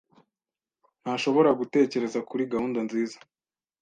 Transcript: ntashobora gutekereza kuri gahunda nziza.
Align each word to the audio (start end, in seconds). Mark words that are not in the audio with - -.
ntashobora 1.01 1.49
gutekereza 1.59 2.19
kuri 2.29 2.43
gahunda 2.53 2.79
nziza. 2.87 3.17